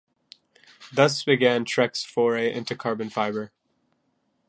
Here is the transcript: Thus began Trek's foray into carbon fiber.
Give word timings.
Thus 0.91 1.23
began 1.23 1.63
Trek's 1.63 2.03
foray 2.03 2.51
into 2.51 2.75
carbon 2.75 3.11
fiber. 3.11 3.51